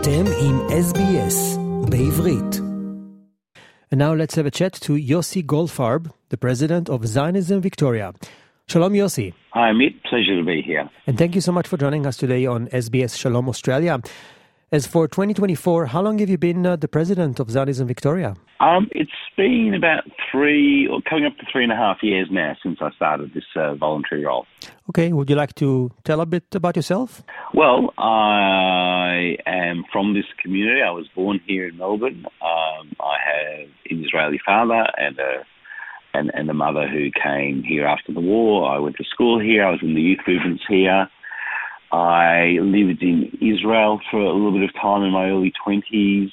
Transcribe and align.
אתם 0.00 0.24
עם 0.46 0.56
SBS 0.68 1.58
בעברית. 1.90 2.54
And 3.90 3.98
now 3.98 4.12
let's 4.12 4.34
have 4.36 4.46
a 4.46 4.50
chat 4.50 4.74
to 4.86 4.92
Yossi 5.12 5.42
Goldfarb, 5.52 6.02
the 6.28 6.36
president 6.36 6.88
of 6.88 6.98
Zionism 7.14 7.60
Victoria. 7.60 8.12
Shalom 8.68 8.92
Yossi. 8.92 9.32
Hi 9.54 9.70
Amit, 9.72 9.94
pleasure 10.10 10.36
to 10.40 10.44
be 10.44 10.60
here. 10.70 10.84
And 11.06 11.14
thank 11.20 11.34
you 11.34 11.40
so 11.40 11.52
much 11.58 11.66
for 11.70 11.76
joining 11.84 12.04
us 12.06 12.16
today 12.16 12.46
on 12.54 12.60
SBS 12.84 13.12
Shalom 13.20 13.48
Australia. 13.48 13.94
As 14.70 14.86
for 14.86 15.08
2024, 15.08 15.86
how 15.86 16.02
long 16.02 16.18
have 16.18 16.28
you 16.28 16.36
been 16.36 16.66
uh, 16.66 16.76
the 16.76 16.88
president 16.88 17.40
of 17.40 17.50
Zionism 17.50 17.86
Victoria? 17.88 18.36
Um, 18.60 18.90
it's 18.92 19.10
been 19.34 19.72
about 19.74 20.04
three, 20.30 20.86
or 20.86 21.00
coming 21.08 21.24
up 21.24 21.38
to 21.38 21.46
three 21.50 21.62
and 21.62 21.72
a 21.72 21.76
half 21.76 22.02
years 22.02 22.28
now 22.30 22.54
since 22.62 22.76
I 22.82 22.90
started 22.90 23.32
this 23.32 23.46
uh, 23.56 23.76
voluntary 23.76 24.26
role. 24.26 24.44
Okay, 24.90 25.10
would 25.14 25.30
you 25.30 25.36
like 25.36 25.54
to 25.54 25.90
tell 26.04 26.20
a 26.20 26.26
bit 26.26 26.44
about 26.54 26.76
yourself? 26.76 27.22
Well, 27.54 27.94
I 27.96 29.38
am 29.46 29.84
from 29.90 30.12
this 30.12 30.26
community. 30.42 30.82
I 30.82 30.90
was 30.90 31.08
born 31.14 31.40
here 31.46 31.66
in 31.66 31.78
Melbourne. 31.78 32.26
Um, 32.42 32.94
I 33.00 33.16
have 33.24 33.68
an 33.88 34.04
Israeli 34.04 34.38
father 34.44 34.84
and 34.98 35.18
a 35.18 35.44
and, 36.12 36.30
and 36.34 36.50
a 36.50 36.54
mother 36.54 36.86
who 36.88 37.10
came 37.10 37.62
here 37.62 37.86
after 37.86 38.12
the 38.12 38.20
war. 38.20 38.68
I 38.70 38.78
went 38.78 38.96
to 38.96 39.04
school 39.04 39.40
here. 39.40 39.64
I 39.64 39.70
was 39.70 39.80
in 39.82 39.94
the 39.94 40.02
youth 40.02 40.20
movements 40.26 40.64
here. 40.68 41.08
I 41.90 42.58
lived 42.60 43.02
in 43.02 43.30
Israel 43.40 44.00
for 44.10 44.20
a 44.20 44.32
little 44.32 44.52
bit 44.52 44.62
of 44.62 44.74
time 44.74 45.02
in 45.02 45.10
my 45.10 45.28
early 45.28 45.52
20s, 45.66 46.30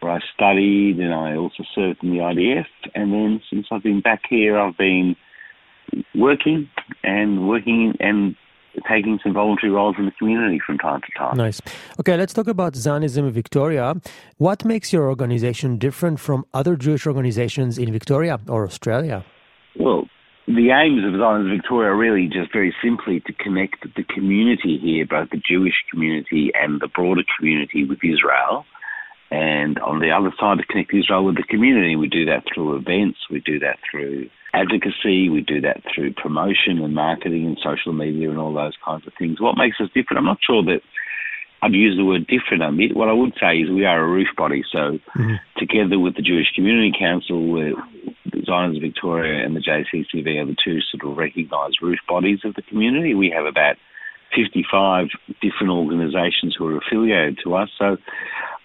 where 0.00 0.12
I 0.12 0.20
studied 0.34 0.98
and 0.98 1.14
I 1.14 1.36
also 1.36 1.64
served 1.74 2.02
in 2.02 2.10
the 2.10 2.18
IDF. 2.18 2.66
And 2.94 3.12
then 3.12 3.40
since 3.48 3.66
I've 3.70 3.82
been 3.82 4.00
back 4.00 4.22
here, 4.28 4.58
I've 4.58 4.76
been 4.76 5.16
working 6.14 6.68
and 7.02 7.48
working 7.48 7.94
and 8.00 8.36
taking 8.88 9.18
some 9.22 9.34
voluntary 9.34 9.70
roles 9.70 9.96
in 9.98 10.06
the 10.06 10.12
community 10.12 10.58
from 10.66 10.78
time 10.78 11.00
to 11.00 11.18
time. 11.18 11.36
Nice. 11.36 11.60
Okay, 12.00 12.16
let's 12.16 12.32
talk 12.32 12.48
about 12.48 12.74
Zionism 12.74 13.26
in 13.26 13.32
Victoria. 13.32 13.94
What 14.38 14.64
makes 14.64 14.92
your 14.92 15.08
organization 15.08 15.78
different 15.78 16.20
from 16.20 16.46
other 16.54 16.76
Jewish 16.76 17.06
organizations 17.06 17.78
in 17.78 17.92
Victoria 17.92 18.40
or 18.48 18.64
Australia? 18.64 19.24
Well, 19.78 20.08
the 20.46 20.70
aims 20.70 21.04
of 21.06 21.18
Zionism 21.18 21.56
Victoria 21.56 21.90
are 21.90 21.96
really 21.96 22.26
just 22.26 22.52
very 22.52 22.74
simply 22.82 23.20
to 23.20 23.32
connect 23.32 23.86
the 23.94 24.02
community 24.02 24.78
here, 24.82 25.06
both 25.06 25.30
the 25.30 25.40
Jewish 25.40 25.74
community 25.90 26.50
and 26.54 26.80
the 26.80 26.88
broader 26.88 27.22
community 27.38 27.84
with 27.84 27.98
Israel. 28.02 28.64
And 29.30 29.78
on 29.78 30.00
the 30.00 30.10
other 30.10 30.34
side, 30.38 30.58
to 30.58 30.66
connect 30.66 30.92
Israel 30.92 31.24
with 31.24 31.36
the 31.36 31.48
community, 31.48 31.96
we 31.96 32.08
do 32.08 32.26
that 32.26 32.44
through 32.52 32.76
events, 32.76 33.18
we 33.30 33.40
do 33.40 33.58
that 33.60 33.78
through 33.88 34.28
advocacy, 34.52 35.30
we 35.30 35.40
do 35.40 35.60
that 35.62 35.80
through 35.88 36.12
promotion 36.12 36.82
and 36.82 36.94
marketing 36.94 37.46
and 37.46 37.56
social 37.62 37.94
media 37.94 38.28
and 38.28 38.38
all 38.38 38.52
those 38.52 38.76
kinds 38.84 39.06
of 39.06 39.14
things. 39.18 39.40
What 39.40 39.56
makes 39.56 39.80
us 39.80 39.88
different? 39.94 40.18
I'm 40.18 40.26
not 40.26 40.44
sure 40.44 40.62
that 40.64 40.82
I'd 41.62 41.72
use 41.72 41.96
the 41.96 42.04
word 42.04 42.26
different 42.26 42.62
a 42.62 42.72
bit. 42.72 42.96
What 42.96 43.08
I 43.08 43.12
would 43.12 43.34
say 43.40 43.58
is 43.58 43.70
we 43.70 43.84
are 43.84 44.02
a 44.02 44.08
roof 44.08 44.28
body. 44.36 44.64
So 44.70 44.98
mm-hmm. 45.16 45.34
together 45.56 45.98
with 45.98 46.16
the 46.16 46.22
Jewish 46.22 46.50
Community 46.54 46.92
Council, 46.98 47.46
we're 47.46 47.74
Zionism 48.44 48.80
Victoria 48.80 49.44
and 49.44 49.54
the 49.54 49.60
JCCV 49.60 50.42
are 50.42 50.46
the 50.46 50.56
two 50.62 50.80
sort 50.80 51.10
of 51.10 51.16
recognised 51.16 51.78
roof 51.80 52.00
bodies 52.08 52.40
of 52.44 52.54
the 52.54 52.62
community. 52.62 53.14
We 53.14 53.30
have 53.30 53.46
about 53.46 53.76
55 54.34 55.08
different 55.40 55.70
organisations 55.70 56.56
who 56.58 56.66
are 56.66 56.78
affiliated 56.78 57.38
to 57.44 57.54
us. 57.54 57.68
So 57.78 57.96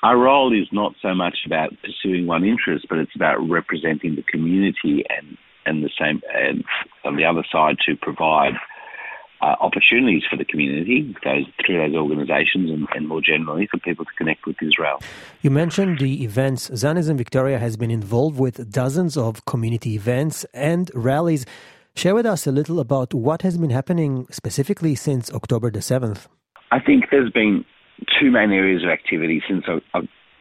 our 0.04 0.18
role 0.18 0.54
is 0.54 0.68
not 0.72 0.94
so 1.02 1.14
much 1.14 1.40
about 1.46 1.74
pursuing 1.84 2.26
one 2.26 2.44
interest, 2.44 2.88
but 2.90 2.98
it's 2.98 3.16
about 3.16 3.38
representing 3.48 4.16
the 4.16 4.24
community 4.24 5.04
and, 5.10 5.38
and 5.66 5.84
the 5.84 5.90
same, 6.00 6.22
and 6.34 6.64
on 7.04 7.16
the 7.16 7.26
other 7.26 7.46
side 7.52 7.78
to 7.88 7.96
provide 7.96 8.54
uh, 9.42 9.56
opportunities 9.60 10.24
for 10.30 10.36
the 10.36 10.46
community 10.46 11.16
those, 11.24 11.46
through 11.66 11.78
those 11.78 11.96
organisations 11.96 12.72
and, 12.72 12.88
and, 12.96 13.08
more 13.08 13.22
generally 13.22 13.68
for 13.70 13.78
people 13.78 14.04
to 14.04 14.12
connect 14.18 14.46
with 14.46 14.56
Israel. 14.62 15.00
You 15.42 15.52
mentioned 15.52 16.00
the 16.00 16.24
events. 16.24 16.72
Zionism 16.76 17.18
Victoria 17.18 17.60
has 17.60 17.78
been 17.78 17.92
involved 17.92 18.40
with 18.40 18.72
dozens 18.72 19.16
of 19.16 19.46
community 19.46 19.96
events 19.96 20.46
and 20.54 20.90
rallies. 20.94 21.46
Share 21.96 22.16
with 22.16 22.26
us 22.26 22.48
a 22.48 22.52
little 22.52 22.80
about 22.80 23.14
what 23.14 23.42
has 23.44 23.58
been 23.58 23.70
happening 23.70 24.28
specifically 24.32 24.96
since 24.96 25.32
October 25.32 25.72
the 25.72 25.80
7th. 25.80 26.28
I 26.72 26.80
think 26.80 27.06
there's 27.12 27.32
been 27.32 27.66
two 28.20 28.32
main 28.32 28.52
areas 28.52 28.84
of 28.84 28.90
activity 28.90 29.42
since 29.48 29.66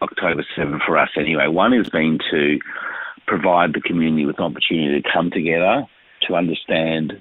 October 0.02 0.44
7th 0.56 0.84
for 0.86 0.98
us 0.98 1.10
anyway. 1.18 1.46
One 1.48 1.72
has 1.72 1.88
been 1.88 2.18
to 2.30 2.58
provide 3.26 3.72
the 3.74 3.80
community 3.80 4.24
with 4.24 4.38
an 4.38 4.44
opportunity 4.44 5.00
to 5.00 5.08
come 5.12 5.30
together 5.30 5.84
to 6.28 6.34
understand 6.34 7.14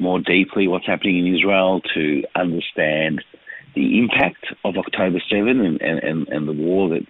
more 0.00 0.20
deeply 0.20 0.68
what's 0.68 0.86
happening 0.86 1.18
in 1.26 1.34
Israel, 1.34 1.80
to 1.94 2.22
understand 2.34 3.22
the 3.74 3.98
impact 3.98 4.46
of 4.64 4.76
October 4.76 5.20
7 5.30 5.60
and, 5.60 5.80
and, 5.80 6.28
and 6.28 6.48
the 6.48 6.52
war 6.52 6.88
that 6.88 7.06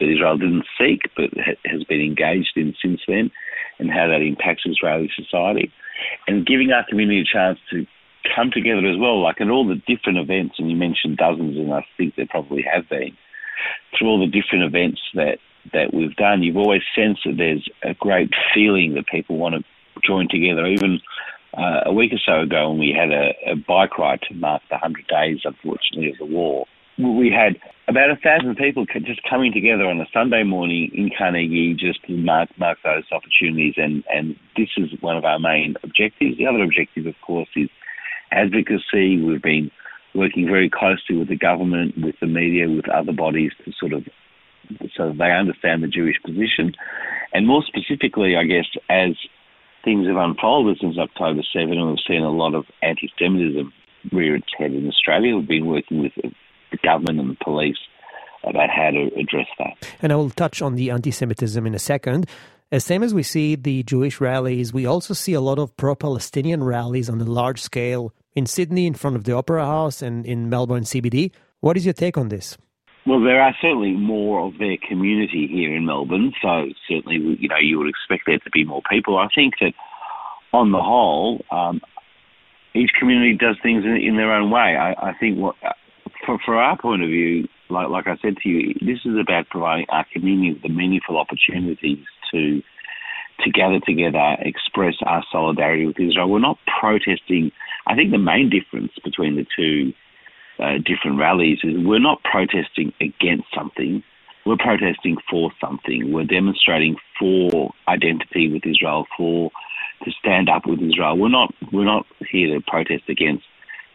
Israel 0.00 0.36
didn't 0.36 0.66
seek 0.78 1.00
but 1.16 1.30
has 1.64 1.84
been 1.84 2.00
engaged 2.00 2.52
in 2.56 2.74
since 2.82 3.00
then, 3.08 3.30
and 3.78 3.90
how 3.90 4.06
that 4.08 4.20
impacts 4.22 4.64
Israeli 4.66 5.10
society. 5.16 5.72
And 6.26 6.46
giving 6.46 6.70
our 6.72 6.84
community 6.88 7.20
a 7.20 7.24
chance 7.24 7.58
to 7.70 7.86
come 8.34 8.50
together 8.50 8.86
as 8.86 8.98
well, 8.98 9.22
like 9.22 9.40
at 9.40 9.50
all 9.50 9.66
the 9.66 9.82
different 9.86 10.18
events, 10.18 10.56
and 10.58 10.70
you 10.70 10.76
mentioned 10.76 11.16
dozens, 11.16 11.56
and 11.56 11.72
I 11.72 11.84
think 11.96 12.16
there 12.16 12.26
probably 12.28 12.62
have 12.62 12.88
been, 12.88 13.16
through 13.96 14.08
all 14.08 14.20
the 14.20 14.26
different 14.26 14.64
events 14.64 15.00
that, 15.14 15.38
that 15.72 15.94
we've 15.94 16.16
done, 16.16 16.42
you've 16.42 16.56
always 16.56 16.82
sensed 16.94 17.22
that 17.24 17.36
there's 17.36 17.66
a 17.82 17.94
great 17.94 18.30
feeling 18.54 18.94
that 18.94 19.06
people 19.06 19.36
want 19.36 19.54
to 19.54 19.64
join 20.04 20.28
together, 20.28 20.66
even 20.66 21.00
uh, 21.56 21.80
a 21.86 21.92
week 21.92 22.12
or 22.12 22.20
so 22.24 22.40
ago 22.40 22.70
when 22.70 22.78
we 22.78 22.94
had 22.96 23.10
a, 23.10 23.52
a 23.52 23.56
bike 23.56 23.98
ride 23.98 24.20
to 24.28 24.34
mark 24.34 24.62
the 24.70 24.74
100 24.74 25.06
days, 25.06 25.40
unfortunately, 25.44 26.10
of 26.10 26.18
the 26.18 26.24
war. 26.24 26.66
We 26.98 27.30
had 27.30 27.56
about 27.88 28.10
a 28.10 28.16
thousand 28.16 28.56
people 28.56 28.84
just 28.86 29.20
coming 29.28 29.52
together 29.52 29.84
on 29.84 30.00
a 30.00 30.06
Sunday 30.12 30.44
morning 30.44 30.90
in 30.94 31.10
Carnegie 31.16 31.74
just 31.74 32.04
to 32.06 32.12
mark, 32.16 32.50
mark 32.58 32.78
those 32.84 33.04
opportunities, 33.10 33.74
and, 33.76 34.04
and 34.12 34.36
this 34.56 34.68
is 34.76 34.90
one 35.00 35.16
of 35.16 35.24
our 35.24 35.38
main 35.38 35.74
objectives. 35.82 36.38
The 36.38 36.46
other 36.46 36.62
objective, 36.62 37.06
of 37.06 37.14
course, 37.26 37.48
is 37.56 37.68
advocacy. 38.30 39.20
We've 39.20 39.42
been 39.42 39.70
working 40.14 40.46
very 40.46 40.70
closely 40.70 41.16
with 41.16 41.28
the 41.28 41.36
government, 41.36 41.94
with 41.96 42.16
the 42.20 42.26
media, 42.26 42.68
with 42.68 42.88
other 42.88 43.12
bodies 43.12 43.52
to 43.64 43.72
sort 43.78 43.94
of 43.94 44.04
so 44.96 45.12
they 45.18 45.32
understand 45.32 45.82
the 45.82 45.88
Jewish 45.88 46.16
position. 46.24 46.72
And 47.32 47.46
more 47.46 47.62
specifically, 47.66 48.36
I 48.36 48.44
guess, 48.44 48.66
as 48.88 49.16
things 49.84 50.06
have 50.06 50.16
unfolded 50.16 50.78
since 50.80 50.98
October 50.98 51.42
7 51.52 51.70
and 51.72 51.88
we've 51.88 51.98
seen 52.06 52.22
a 52.22 52.30
lot 52.30 52.54
of 52.54 52.64
anti-Semitism 52.82 53.72
rear 54.12 54.36
its 54.36 54.48
head 54.58 54.72
in 54.72 54.88
Australia. 54.88 55.36
We've 55.36 55.48
been 55.48 55.66
working 55.66 56.02
with 56.02 56.12
the 56.16 56.78
government 56.82 57.20
and 57.20 57.30
the 57.30 57.44
police 57.44 57.78
about 58.44 58.70
how 58.70 58.90
to 58.90 59.10
address 59.18 59.46
that. 59.58 59.88
And 60.00 60.12
I 60.12 60.16
will 60.16 60.30
touch 60.30 60.62
on 60.62 60.74
the 60.74 60.90
anti-Semitism 60.90 61.66
in 61.66 61.74
a 61.74 61.78
second. 61.78 62.26
As 62.72 62.84
same 62.84 63.02
as 63.02 63.12
we 63.12 63.22
see 63.22 63.54
the 63.54 63.82
Jewish 63.82 64.20
rallies, 64.20 64.72
we 64.72 64.86
also 64.86 65.14
see 65.14 65.34
a 65.34 65.40
lot 65.40 65.58
of 65.58 65.76
pro-Palestinian 65.76 66.64
rallies 66.64 67.10
on 67.10 67.20
a 67.20 67.24
large 67.24 67.60
scale 67.60 68.14
in 68.34 68.46
Sydney 68.46 68.86
in 68.86 68.94
front 68.94 69.16
of 69.16 69.24
the 69.24 69.36
Opera 69.36 69.64
House 69.64 70.00
and 70.00 70.24
in 70.24 70.48
Melbourne 70.48 70.84
CBD. 70.84 71.32
What 71.60 71.76
is 71.76 71.84
your 71.84 71.92
take 71.92 72.16
on 72.16 72.30
this? 72.30 72.56
Well, 73.04 73.20
there 73.20 73.42
are 73.42 73.54
certainly 73.60 73.92
more 73.92 74.46
of 74.46 74.58
their 74.58 74.76
community 74.88 75.48
here 75.50 75.74
in 75.74 75.86
Melbourne, 75.86 76.32
so 76.40 76.66
certainly 76.88 77.36
you 77.38 77.48
know 77.48 77.58
you 77.60 77.78
would 77.78 77.88
expect 77.88 78.24
there 78.26 78.38
to 78.38 78.50
be 78.50 78.64
more 78.64 78.82
people. 78.88 79.18
I 79.18 79.28
think 79.34 79.54
that 79.60 79.72
on 80.52 80.70
the 80.70 80.78
whole, 80.78 81.44
um, 81.50 81.80
each 82.74 82.90
community 82.98 83.36
does 83.36 83.56
things 83.62 83.84
in, 83.84 83.96
in 83.96 84.16
their 84.16 84.32
own 84.32 84.50
way. 84.50 84.76
I, 84.76 84.92
I 84.92 85.12
think 85.18 85.38
what, 85.38 85.56
for, 86.24 86.38
for 86.44 86.56
our 86.56 86.78
point 86.78 87.02
of 87.02 87.08
view, 87.08 87.48
like, 87.70 87.88
like 87.88 88.06
I 88.06 88.16
said 88.22 88.36
to 88.42 88.48
you, 88.48 88.74
this 88.80 89.00
is 89.04 89.16
about 89.20 89.48
providing 89.50 89.86
our 89.88 90.06
community 90.12 90.52
with 90.52 90.62
the 90.62 90.68
meaningful 90.68 91.18
opportunities 91.18 92.04
to 92.32 92.62
to 93.40 93.50
gather 93.50 93.80
together, 93.80 94.36
express 94.40 94.94
our 95.04 95.24
solidarity 95.32 95.86
with 95.86 95.98
Israel. 95.98 96.30
We're 96.30 96.38
not 96.38 96.58
protesting. 96.80 97.50
I 97.88 97.96
think 97.96 98.12
the 98.12 98.18
main 98.18 98.50
difference 98.50 98.92
between 99.02 99.34
the 99.34 99.46
two 99.56 99.92
uh, 100.58 100.78
different 100.84 101.18
rallies 101.18 101.58
is 101.62 101.74
we're 101.76 101.98
not 101.98 102.22
protesting 102.24 102.92
against 103.00 103.46
something. 103.54 104.02
We're 104.44 104.56
protesting 104.56 105.16
for 105.30 105.52
something. 105.60 106.12
We're 106.12 106.24
demonstrating 106.24 106.96
for 107.18 107.72
identity 107.88 108.52
with 108.52 108.66
Israel, 108.66 109.06
for 109.16 109.50
to 110.04 110.10
stand 110.18 110.48
up 110.48 110.66
with 110.66 110.80
Israel. 110.80 111.16
We're 111.16 111.28
not 111.28 111.54
we're 111.72 111.84
not 111.84 112.06
here 112.30 112.54
to 112.54 112.60
protest 112.66 113.04
against 113.08 113.44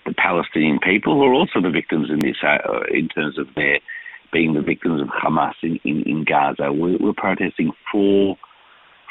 the 0.06 0.14
Palestinian 0.14 0.80
people 0.80 1.16
who 1.16 1.24
are 1.24 1.34
also 1.34 1.62
the 1.62 1.70
victims 1.70 2.10
in 2.10 2.20
this, 2.20 2.38
uh, 2.42 2.80
in 2.92 3.10
terms 3.10 3.38
of 3.38 3.48
their 3.56 3.80
being 4.32 4.54
the 4.54 4.62
victims 4.62 5.02
of 5.02 5.08
Hamas 5.10 5.54
in, 5.62 5.80
in, 5.84 6.04
in 6.04 6.24
Gaza. 6.24 6.72
We're, 6.72 6.98
we're, 6.98 7.14
protesting 7.14 7.72
for 7.92 8.38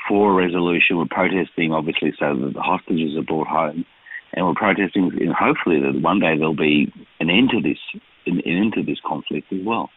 for 0.09 0.33
a 0.33 0.47
resolution. 0.47 0.97
We're 0.97 1.07
protesting, 1.07 1.73
obviously, 1.73 2.13
so 2.19 2.35
that 2.35 2.55
the 2.55 2.63
hostages 2.63 3.17
are 3.17 3.23
brought 3.23 3.49
home 3.49 3.85
and 4.33 4.47
we're 4.47 4.55
protesting, 4.55 5.11
and 5.21 5.33
hopefully 5.33 5.81
that 5.81 6.01
one 6.01 6.21
day 6.21 6.37
there'll 6.37 6.55
be 6.55 6.93
an 7.21 7.31
into 7.31 7.61
this, 7.61 7.79
an, 8.27 8.41
end 8.43 8.75
to 8.75 8.83
this 8.83 8.99
conflict 9.07 9.53
as 9.53 9.61
well. 9.65 9.91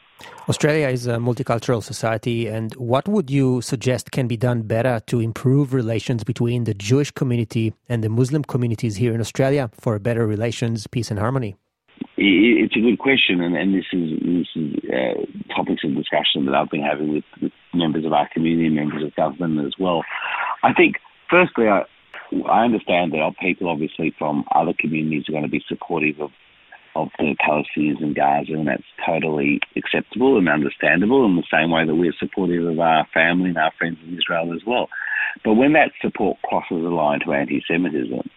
Australia 0.50 0.90
is 0.90 1.08
a 1.08 1.16
multicultural 1.16 1.82
society, 1.82 2.48
and 2.48 2.74
what 2.76 3.08
would 3.08 3.30
you 3.30 3.62
suggest 3.62 4.12
can 4.12 4.28
be 4.28 4.36
done 4.36 4.64
better 4.64 5.00
to 5.08 5.22
improve 5.22 5.74
relations 5.74 6.26
between 6.26 6.66
the 6.66 6.74
Jewish 6.74 7.12
community 7.12 7.74
and 7.88 8.04
the 8.04 8.10
Muslim 8.10 8.44
communities 8.44 8.98
here 8.98 9.14
in 9.14 9.22
Australia 9.22 9.70
for 9.80 9.98
better 9.98 10.28
relations, 10.28 10.88
peace, 10.88 11.10
and 11.10 11.20
harmony? 11.20 11.56
it's 12.70 12.76
a 12.76 12.80
good 12.80 13.00
question, 13.00 13.42
and, 13.42 13.56
and 13.56 13.74
this 13.74 13.86
is 13.94 14.20
this 14.20 14.48
is 14.56 14.76
uh, 14.92 15.56
topics 15.56 15.84
of 15.84 15.96
discussion 15.96 16.46
that 16.46 16.54
I've 16.54 16.70
been 16.70 16.84
having 16.84 17.14
with, 17.14 17.24
with, 17.42 17.52
members 17.74 18.06
of 18.06 18.14
our 18.14 18.28
community, 18.34 18.70
members 18.70 19.04
of 19.04 19.16
government 19.16 19.66
as 19.66 19.74
well. 19.80 20.04
I 20.64 20.74
think, 20.74 20.96
firstly, 21.30 21.68
I, 21.68 21.84
I 22.48 22.66
understand 22.66 23.14
that 23.14 23.20
our 23.20 23.34
people, 23.34 23.70
obviously, 23.70 24.14
from 24.18 24.44
other 24.54 24.74
communities, 24.78 25.26
are 25.30 25.32
going 25.32 25.44
to 25.44 25.50
be 25.50 25.64
supportive 25.68 26.20
of 26.20 26.32
of 26.96 27.10
the 27.18 27.36
Palestinians 27.40 28.02
in 28.02 28.14
Gaza, 28.14 28.54
and 28.54 28.68
that's 28.68 28.84
totally 29.06 29.60
acceptable 29.76 30.38
and 30.38 30.50
understandable 30.50 31.26
in 31.26 31.36
the 31.36 31.44
same 31.52 31.72
way 31.72 31.86
that 31.86 31.96
we're 31.96 32.14
supportive 32.20 32.66
of 32.66 32.80
our 32.80 33.08
family 33.14 33.50
and 33.50 33.58
our 33.58 33.72
friends 33.78 33.98
in 34.06 34.18
Israel 34.18 34.54
as 34.54 34.62
well. 34.66 34.90
But 35.44 35.54
when 35.54 35.74
that 35.74 35.92
support 36.02 36.38
crosses 36.44 36.82
the 36.82 36.90
line 36.90 37.20
to 37.26 37.34
anti 37.34 37.62
Semitism, 37.68 38.30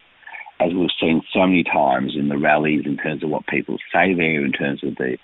as 0.60 0.72
we've 0.74 0.90
seen 1.00 1.22
so 1.32 1.46
many 1.46 1.64
times 1.64 2.12
in 2.16 2.28
the 2.28 2.38
rallies, 2.38 2.82
in 2.84 2.96
terms 2.96 3.24
of 3.24 3.30
what 3.30 3.46
people 3.46 3.78
say 3.92 4.14
there, 4.14 4.44
in 4.44 4.52
terms 4.52 4.84
of 4.84 4.96
the 4.96 5.16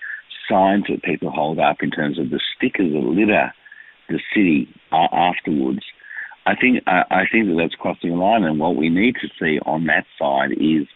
signs 0.50 0.84
that 0.88 1.02
people 1.02 1.30
hold 1.30 1.58
up, 1.58 1.76
in 1.82 1.90
terms 1.90 2.18
of 2.18 2.30
the 2.30 2.40
stickers 2.56 2.92
that 2.92 2.98
litter 2.98 3.52
the 4.08 4.18
city 4.34 4.68
afterwards, 4.90 5.84
I 6.46 6.56
think 6.56 6.82
I 6.86 7.24
think 7.30 7.46
that 7.46 7.56
that's 7.58 7.74
crossing 7.74 8.10
the 8.10 8.16
line, 8.16 8.42
and 8.44 8.58
what 8.58 8.74
we 8.74 8.88
need 8.88 9.16
to 9.20 9.28
see 9.38 9.60
on 9.66 9.84
that 9.86 10.06
side 10.18 10.52
is 10.52 10.88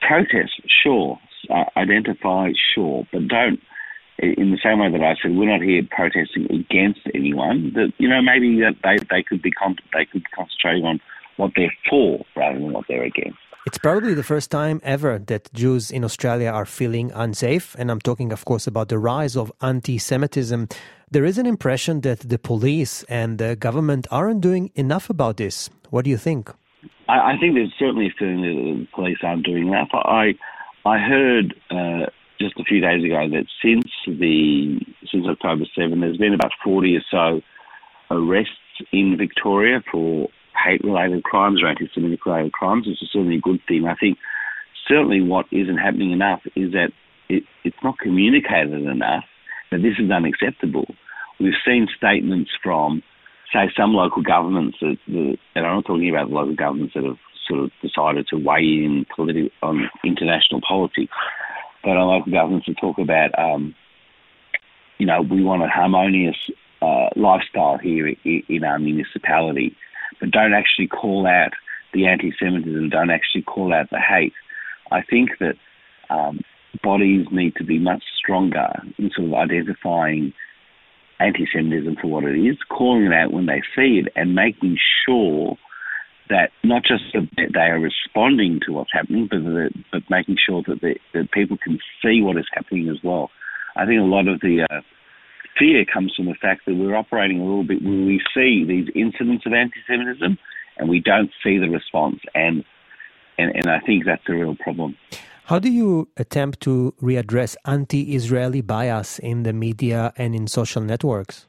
protest, 0.00 0.52
sure, 0.82 1.18
uh, 1.20 1.25
identify, 1.76 2.52
sure, 2.74 3.06
but 3.12 3.28
don't. 3.28 3.60
In 4.18 4.50
the 4.50 4.58
same 4.62 4.78
way 4.78 4.90
that 4.90 5.02
I 5.02 5.14
said, 5.20 5.36
we're 5.36 5.50
not 5.50 5.60
here 5.60 5.82
protesting 5.90 6.46
against 6.50 7.00
anyone. 7.14 7.72
That 7.74 7.92
you 7.98 8.08
know, 8.08 8.22
maybe 8.22 8.60
that 8.60 8.76
they 8.82 8.96
they 9.10 9.22
could 9.22 9.42
be 9.42 9.50
con- 9.50 9.76
they 9.92 10.06
could 10.06 10.22
be 10.22 10.30
concentrating 10.34 10.86
on 10.86 11.00
what 11.36 11.52
they're 11.54 11.72
for 11.88 12.24
rather 12.34 12.58
than 12.58 12.72
what 12.72 12.86
they're 12.88 13.04
against. 13.04 13.38
It's 13.66 13.78
probably 13.78 14.14
the 14.14 14.22
first 14.22 14.50
time 14.50 14.80
ever 14.84 15.18
that 15.18 15.52
Jews 15.52 15.90
in 15.90 16.04
Australia 16.04 16.50
are 16.50 16.64
feeling 16.64 17.10
unsafe, 17.12 17.74
and 17.78 17.90
I'm 17.90 18.00
talking, 18.00 18.32
of 18.32 18.44
course, 18.44 18.68
about 18.68 18.88
the 18.88 18.98
rise 18.98 19.36
of 19.36 19.52
anti 19.60 19.98
Semitism. 19.98 20.68
There 21.10 21.24
is 21.24 21.36
an 21.36 21.46
impression 21.46 22.00
that 22.02 22.20
the 22.20 22.38
police 22.38 23.02
and 23.08 23.38
the 23.38 23.56
government 23.56 24.06
aren't 24.10 24.40
doing 24.40 24.70
enough 24.76 25.10
about 25.10 25.36
this. 25.36 25.68
What 25.90 26.04
do 26.04 26.10
you 26.10 26.16
think? 26.16 26.50
I, 27.08 27.32
I 27.32 27.38
think 27.40 27.54
there's 27.54 27.74
certainly 27.76 28.06
a 28.06 28.14
feeling 28.16 28.42
that 28.42 28.54
the 28.54 28.86
police 28.94 29.18
aren't 29.22 29.44
doing 29.44 29.66
enough. 29.66 29.88
I, 29.92 30.34
I 30.86 30.98
heard 30.98 31.54
uh, 31.68 32.06
just 32.40 32.54
a 32.60 32.64
few 32.64 32.80
days 32.80 33.02
ago 33.04 33.28
that 33.30 33.46
since 33.60 33.90
the 34.06 34.78
since 35.10 35.26
October 35.26 35.64
7, 35.74 36.00
there's 36.00 36.16
been 36.16 36.32
about 36.32 36.52
40 36.62 36.96
or 36.96 37.02
so 37.10 37.40
arrests 38.10 38.52
in 38.92 39.16
Victoria 39.18 39.82
for 39.90 40.28
hate-related 40.64 41.24
crimes 41.24 41.60
or 41.60 41.68
anti-Semitic-related 41.68 42.52
crimes, 42.52 42.86
is 42.86 42.98
certainly 43.12 43.36
a 43.36 43.40
good 43.40 43.60
thing. 43.66 43.86
I 43.86 43.96
think 43.96 44.16
certainly 44.86 45.20
what 45.20 45.46
isn't 45.50 45.76
happening 45.76 46.12
enough 46.12 46.40
is 46.54 46.70
that 46.72 46.92
it, 47.28 47.42
it's 47.64 47.76
not 47.82 47.98
communicated 47.98 48.86
enough 48.86 49.24
that 49.72 49.82
this 49.82 49.98
is 49.98 50.10
unacceptable. 50.10 50.86
We've 51.40 51.52
seen 51.66 51.88
statements 51.96 52.50
from, 52.62 53.02
say, 53.52 53.70
some 53.76 53.92
local 53.92 54.22
governments 54.22 54.78
that, 54.80 54.98
that 55.08 55.36
and 55.56 55.66
I'm 55.66 55.76
not 55.76 55.86
talking 55.86 56.08
about 56.08 56.28
the 56.28 56.34
local 56.34 56.54
governments 56.54 56.94
that 56.94 57.04
have 57.04 57.18
sort 57.46 57.60
of 57.60 57.70
decided 57.82 58.26
to 58.28 58.36
weigh 58.36 58.84
in 58.84 59.06
politi- 59.16 59.50
on 59.62 59.88
international 60.04 60.60
politics, 60.66 61.12
but 61.82 61.96
on 61.96 62.08
local 62.08 62.32
governments 62.32 62.66
that 62.66 62.76
talk 62.80 62.98
about, 62.98 63.36
um, 63.38 63.74
you 64.98 65.06
know, 65.06 65.22
we 65.22 65.42
want 65.42 65.62
a 65.62 65.68
harmonious 65.68 66.36
uh, 66.82 67.08
lifestyle 67.16 67.78
here 67.78 68.08
in, 68.08 68.42
in 68.48 68.64
our 68.64 68.78
municipality 68.78 69.76
but 70.20 70.30
don't 70.30 70.54
actually 70.54 70.88
call 70.88 71.26
out 71.26 71.52
the 71.92 72.06
anti-Semitism, 72.06 72.90
don't 72.90 73.10
actually 73.10 73.42
call 73.42 73.72
out 73.72 73.90
the 73.90 74.00
hate. 74.00 74.32
I 74.90 75.02
think 75.02 75.30
that 75.40 75.54
um, 76.10 76.40
bodies 76.82 77.26
need 77.30 77.54
to 77.56 77.64
be 77.64 77.78
much 77.78 78.02
stronger 78.18 78.68
in 78.98 79.10
sort 79.14 79.28
of 79.28 79.34
identifying 79.34 80.32
anti-Semitism 81.18 81.96
for 82.00 82.08
what 82.08 82.24
it 82.24 82.38
is, 82.38 82.56
calling 82.68 83.04
it 83.04 83.12
out 83.12 83.32
when 83.32 83.46
they 83.46 83.62
see 83.74 84.02
it, 84.04 84.12
and 84.16 84.34
making 84.34 84.76
sure 85.06 85.56
that 86.28 86.50
not 86.64 86.82
just 86.82 87.04
that 87.12 87.28
they 87.52 87.60
are 87.60 87.78
responding 87.78 88.60
to 88.66 88.72
what's 88.72 88.92
happening, 88.92 89.28
but 89.30 89.42
that, 89.44 89.70
but 89.92 90.02
making 90.10 90.36
sure 90.44 90.62
that, 90.66 90.80
the, 90.80 90.96
that 91.14 91.30
people 91.32 91.56
can 91.62 91.78
see 92.02 92.20
what 92.20 92.36
is 92.36 92.46
happening 92.52 92.88
as 92.88 92.98
well. 93.02 93.30
I 93.76 93.86
think 93.86 94.00
a 94.00 94.04
lot 94.04 94.26
of 94.26 94.40
the 94.40 94.66
uh, 94.68 94.80
fear 95.58 95.84
comes 95.84 96.12
from 96.16 96.26
the 96.26 96.34
fact 96.34 96.62
that 96.66 96.74
we're 96.74 96.96
operating 96.96 97.40
a 97.40 97.44
little 97.44 97.64
bit 97.64 97.82
where 97.82 97.92
we 97.92 98.20
see 98.34 98.64
these 98.64 98.88
incidents 98.94 99.46
of 99.46 99.52
anti-Semitism 99.52 100.38
and 100.78 100.88
we 100.88 101.00
don't 101.00 101.30
see 101.42 101.58
the 101.58 101.68
response, 101.68 102.20
and 102.34 102.64
and, 103.38 103.54
and 103.54 103.68
I 103.68 103.80
think 103.80 104.04
that's 104.06 104.22
a 104.28 104.32
real 104.32 104.56
problem. 104.56 104.96
How 105.44 105.58
do 105.58 105.70
you 105.70 106.08
attempt 106.16 106.60
to 106.62 106.94
readdress 107.02 107.54
anti-Israeli 107.66 108.62
bias 108.62 109.18
in 109.18 109.42
the 109.42 109.52
media 109.52 110.12
and 110.16 110.34
in 110.34 110.46
social 110.46 110.82
networks? 110.82 111.46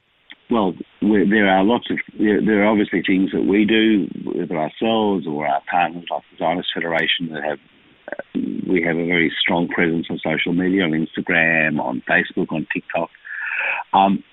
Well, 0.50 0.74
there 1.02 1.50
are 1.50 1.64
lots 1.64 1.90
of 1.92 1.98
there, 2.18 2.40
there, 2.44 2.64
are 2.64 2.68
obviously 2.68 3.04
things 3.06 3.32
that 3.34 3.44
we 3.44 3.66
do 3.66 4.08
with 4.24 4.50
ourselves 4.52 5.28
or 5.28 5.46
our 5.46 5.62
partners 5.70 6.06
like 6.10 6.24
the 6.32 6.38
Zionist 6.38 6.70
Federation 6.74 7.30
that 7.34 7.44
have 7.44 7.60
we 8.68 8.82
have 8.84 8.98
a 8.98 9.06
very 9.06 9.32
strong 9.42 9.68
presence 9.68 10.08
on 10.10 10.20
social 10.24 10.54
media 10.54 10.84
on 10.84 10.92
Instagram, 10.92 11.80
on 11.80 12.02
Facebook, 12.08 12.52
on 12.52 12.66
TikTok. 12.74 13.10
Um, 13.94 14.24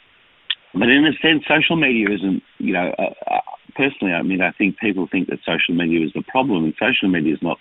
but 0.72 0.88
in 0.88 1.06
a 1.06 1.12
sense, 1.22 1.44
social 1.48 1.76
media 1.76 2.06
isn't, 2.14 2.42
you 2.58 2.72
know, 2.72 2.92
uh, 2.98 3.14
uh, 3.30 3.40
personally, 3.76 4.12
I 4.12 4.22
mean, 4.22 4.40
I 4.40 4.52
think 4.52 4.78
people 4.78 5.08
think 5.10 5.28
that 5.28 5.38
social 5.46 5.74
media 5.74 6.04
is 6.04 6.12
the 6.14 6.22
problem, 6.22 6.64
and 6.64 6.74
social 6.78 7.08
media 7.08 7.34
is 7.34 7.42
not 7.42 7.58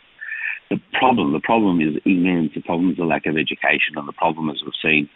the 0.69 0.77
problem. 0.93 1.31
The 1.33 1.39
problem 1.39 1.81
is 1.81 2.01
ignorance, 2.05 2.51
the 2.55 2.61
problem 2.61 2.91
is 2.91 2.97
the 2.97 3.05
lack 3.05 3.25
of 3.25 3.37
education, 3.37 3.97
and 3.97 4.07
the 4.07 4.13
problem, 4.13 4.49
as 4.49 4.61
we've 4.63 4.73
seen 4.81 5.09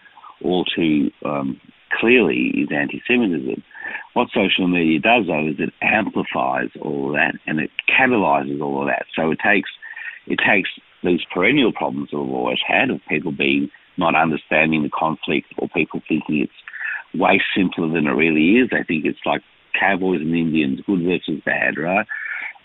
all 0.44 0.66
too 0.66 1.12
um, 1.26 1.60
clearly, 1.98 2.52
is 2.56 2.70
anti 2.72 3.02
Semitism. 3.08 3.64
What 4.14 4.30
social 4.34 4.68
media 4.68 5.00
does, 5.00 5.28
though, 5.28 5.48
is 5.48 5.56
it 5.60 5.74
amplifies 5.82 6.70
all 6.82 7.10
of 7.10 7.16
that 7.16 7.36
and 7.46 7.60
it 7.60 7.72
catalyzes 7.88 8.62
all 8.62 8.82
of 8.82 8.88
that. 8.88 9.06
So 9.16 9.32
it 9.32 9.40
takes 9.44 9.70
it 10.28 10.40
takes 10.46 10.70
these 11.04 11.22
perennial 11.34 11.72
problems 11.72 12.10
that 12.12 12.20
we've 12.20 12.34
always 12.34 12.60
had 12.68 12.90
of 12.90 13.00
people 13.08 13.32
being 13.32 13.70
not 13.98 14.16
understanding 14.16 14.84
the 14.84 14.90
conflict 14.90 15.48
or 15.58 15.70
people 15.70 16.02
thinking 16.08 16.42
it's 16.42 17.20
way 17.20 17.42
simpler 17.56 17.88
than 17.88 18.08
it 18.08 18.12
really 18.12 18.60
is. 18.60 18.70
They 18.70 18.84
think 18.84 19.06
it's 19.06 19.26
like 19.26 19.42
cowboys 19.80 20.22
and 20.22 20.36
Indians, 20.36 20.82
good 20.86 21.04
versus 21.04 21.42
bad, 21.46 21.78
right? 21.78 22.06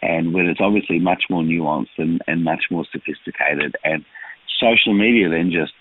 And 0.02 0.34
when 0.34 0.46
it's 0.46 0.60
obviously 0.60 0.98
much 0.98 1.24
more 1.30 1.42
nuanced 1.42 1.96
and, 1.98 2.20
and 2.26 2.44
much 2.44 2.64
more 2.70 2.84
sophisticated. 2.90 3.76
And 3.84 4.04
social 4.60 4.94
media 4.94 5.28
then 5.28 5.50
just, 5.52 5.72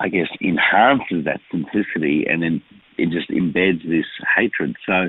I 0.00 0.08
guess, 0.08 0.28
enhances 0.40 1.24
that 1.24 1.40
simplicity 1.50 2.26
and 2.28 2.42
then 2.42 2.62
it 2.98 3.10
just 3.10 3.30
embeds 3.30 3.82
this 3.88 4.06
hatred. 4.36 4.76
So 4.86 5.08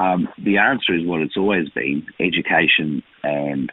um, 0.00 0.28
the 0.38 0.58
answer 0.58 0.94
is 0.94 1.06
what 1.06 1.20
it's 1.20 1.36
always 1.36 1.68
been 1.70 2.06
education 2.20 3.02
and 3.22 3.70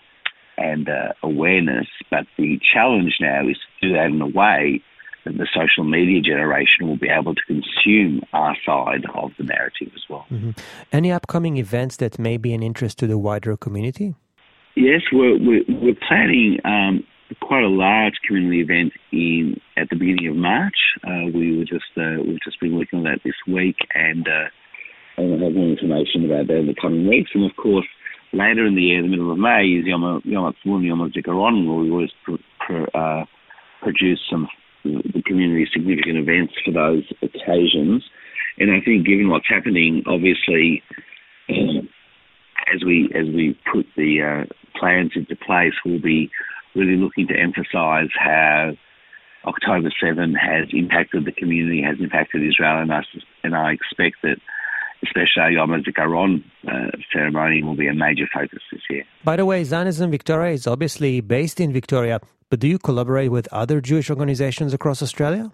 and 0.58 0.90
uh, 0.90 1.14
awareness. 1.24 1.88
But 2.12 2.28
the 2.38 2.60
challenge 2.74 3.16
now 3.20 3.48
is 3.48 3.58
to 3.82 3.88
do 3.88 3.94
that 3.96 4.08
in 4.08 4.22
a 4.22 4.28
way 4.28 4.84
that 5.26 5.38
the 5.38 5.48
social 5.54 5.84
media 5.84 6.22
generation 6.22 6.88
will 6.88 6.98
be 6.98 7.08
able 7.08 7.36
to 7.36 7.42
consume 7.48 8.22
our 8.34 8.56
side 8.66 9.06
of 9.16 9.32
the 9.38 9.44
narrative 9.44 9.90
as 9.96 10.02
well. 10.10 10.26
Mm-hmm. 10.32 10.52
Any 10.92 11.12
upcoming 11.12 11.58
events 11.58 11.98
that 11.98 12.20
may 12.20 12.38
be 12.38 12.54
an 12.54 12.64
interest 12.64 13.00
to 13.00 13.08
the 13.08 13.18
wider 13.18 13.56
community? 13.58 14.16
Yes, 14.76 15.02
we're, 15.12 15.38
we're, 15.38 15.64
we're 15.68 15.98
planning 16.08 16.58
um, 16.64 17.04
quite 17.40 17.64
a 17.64 17.70
large 17.70 18.16
community 18.26 18.62
event 18.62 18.94
in 19.12 19.60
at 19.78 19.90
the 19.90 19.96
beginning 19.96 20.28
of 20.28 20.36
March. 20.36 20.76
Uh, 21.04 21.32
we 21.34 21.58
were 21.58 21.66
just 21.66 21.92
uh, 21.98 22.22
we've 22.26 22.42
just 22.44 22.60
been 22.60 22.78
working 22.78 23.00
on 23.00 23.06
that 23.06 23.20
this 23.24 23.36
week, 23.48 23.78
and 23.94 24.28
uh, 24.28 24.50
I'll 25.18 25.40
have 25.40 25.54
more 25.54 25.70
information 25.70 26.26
about 26.26 26.48
that 26.48 26.58
in 26.58 26.68
the 26.68 26.76
coming 26.80 27.08
weeks. 27.08 27.32
And 27.34 27.50
of 27.50 27.56
course, 27.56 27.88
later 28.34 28.66
in 28.66 28.76
the 28.76 28.82
year, 28.82 29.02
the 29.02 29.08
middle 29.08 29.32
of 29.32 29.38
May, 29.38 29.66
is 29.80 29.86
Yom 29.86 30.22
Yom 30.26 30.54
Yom 30.66 31.12
Zikaron, 31.12 31.68
where 31.68 31.78
we 31.78 31.92
always 31.92 32.12
pr- 32.24 32.44
pr- 32.60 32.98
uh, 32.98 33.26
produce 33.82 34.20
some 34.30 34.48
the 34.84 35.22
community 35.26 35.68
significant 35.72 36.18
events 36.18 36.54
for 36.66 36.72
those 36.72 37.04
occasions. 37.22 38.04
And 38.58 38.72
I 38.72 38.84
think, 38.84 39.06
given 39.06 39.30
what's 39.30 39.48
happening, 39.48 40.04
obviously, 40.08 40.82
um, 41.50 41.88
as 42.74 42.84
we 42.86 43.10
as 43.16 43.28
we 43.28 43.58
put 43.72 43.86
the 43.96 44.22
uh, 44.22 44.80
plans 44.80 45.12
into 45.16 45.36
place, 45.36 45.74
we'll 45.86 46.02
be 46.02 46.30
really 46.76 46.98
looking 46.98 47.28
to 47.28 47.36
emphasise 47.38 48.12
how 48.18 48.72
October 49.46 49.92
7 50.02 50.36
has 50.36 50.68
impacted 50.72 51.26
the 51.26 51.32
community, 51.32 51.82
has 51.82 51.98
impacted 52.00 52.42
Israel, 52.44 52.82
and 52.82 52.94
I, 52.94 53.02
and 53.44 53.56
I 53.56 53.74
expect 53.74 54.18
that 54.24 54.38
especially 55.04 55.42
our 55.42 55.52
Yom 55.52 55.72
HaZikaron 55.72 56.44
uh, 56.68 56.92
ceremony 57.12 57.64
will 57.64 57.76
be 57.76 57.88
a 57.88 57.94
major 57.94 58.26
focus 58.34 58.60
this 58.72 58.82
year. 58.90 59.04
By 59.24 59.36
the 59.36 59.46
way, 59.46 59.64
Zionism 59.64 60.12
Victoria 60.12 60.54
is 60.54 60.68
obviously 60.68 61.22
based 61.22 61.60
in 61.60 61.74
Victoria. 61.74 62.20
But 62.50 62.60
do 62.60 62.68
you 62.68 62.78
collaborate 62.78 63.32
with 63.32 63.48
other 63.52 63.82
Jewish 63.82 64.10
organizations 64.10 64.74
across 64.74 65.02
Australia? 65.02 65.52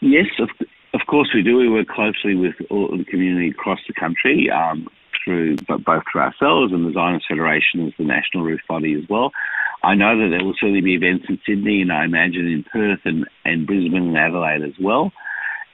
Yes, 0.00 0.26
of, 0.38 0.48
of 0.92 1.00
course 1.06 1.30
we 1.34 1.42
do. 1.42 1.56
We 1.56 1.68
work 1.68 1.88
closely 1.88 2.34
with 2.34 2.54
all 2.70 2.88
the 2.96 3.04
community 3.04 3.50
across 3.50 3.78
the 3.86 3.94
country 3.94 4.50
um, 4.50 4.88
through 5.24 5.56
both 5.68 6.02
through 6.10 6.20
ourselves 6.20 6.72
and 6.72 6.86
the 6.86 6.92
Zionist 6.92 7.26
Federation 7.28 7.86
as 7.86 7.92
the 7.98 8.04
national 8.04 8.44
roof 8.44 8.60
body 8.68 8.94
as 8.94 9.08
well. 9.08 9.30
I 9.82 9.94
know 9.94 10.18
that 10.18 10.28
there 10.30 10.44
will 10.44 10.54
certainly 10.60 10.82
be 10.82 10.94
events 10.94 11.26
in 11.28 11.38
Sydney 11.46 11.80
and 11.80 11.92
I 11.92 12.04
imagine 12.04 12.46
in 12.46 12.64
Perth 12.64 13.00
and, 13.04 13.26
and 13.44 13.66
Brisbane 13.66 14.08
and 14.08 14.18
Adelaide 14.18 14.62
as 14.62 14.74
well. 14.80 15.12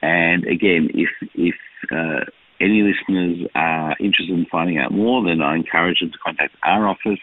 And 0.03 0.45
again, 0.45 0.91
if, 0.95 1.11
if 1.35 1.55
uh, 1.91 2.25
any 2.61 2.83
listeners 2.83 3.49
are 3.55 3.97
interested 3.99 4.39
in 4.39 4.47
finding 4.51 4.79
out 4.79 4.93
more, 4.93 5.25
then 5.25 5.41
I 5.43 5.57
encourage 5.57 6.01
them 6.01 6.13
to 6.13 6.19
contact 6.25 6.55
our 6.63 6.87
office 6.87 7.19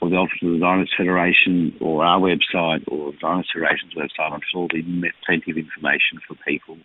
or 0.00 0.10
the 0.10 0.16
Office 0.16 0.38
of 0.42 0.52
the 0.52 0.58
Zionist 0.60 0.92
Federation 0.96 1.76
or 1.80 2.04
our 2.04 2.20
website 2.20 2.84
or 2.88 3.12
the 3.12 3.18
Zionist 3.20 3.50
Federation's 3.52 3.94
website. 3.94 4.32
I'm 4.32 4.40
sure 4.52 4.68
there'll 4.70 4.86
be 4.86 5.10
plenty 5.26 5.50
of 5.50 5.56
information 5.56 6.20
for 6.26 6.36
people. 6.46 6.78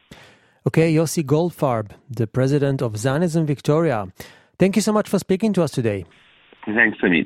Okay, 0.68 0.94
Yossi 0.94 1.24
Goldfarb, 1.24 1.92
the 2.10 2.28
president 2.28 2.82
of 2.82 2.98
Zionism 2.98 3.46
Victoria. 3.46 4.08
Thank 4.58 4.76
you 4.76 4.82
so 4.82 4.92
much 4.92 5.08
for 5.08 5.20
speaking 5.20 5.54
to 5.54 5.64
us 5.64 5.72
today. 5.72 6.06
Thanks, 6.66 6.98
Amit. 7.02 7.26